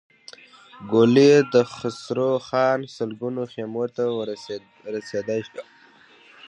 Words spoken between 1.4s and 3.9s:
د خسروخان سلګونو خيمو